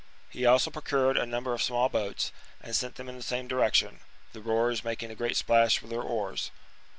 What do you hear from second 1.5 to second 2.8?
of small boats, and